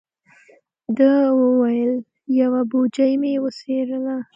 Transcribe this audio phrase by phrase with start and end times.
[0.97, 1.93] ده و ویل:
[2.39, 4.17] یوه بوجۍ مې وڅیرله.